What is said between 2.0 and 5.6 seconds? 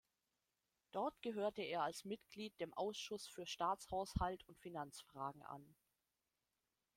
Mitglied dem Ausschuss für Staatshaushalt und Finanzfragen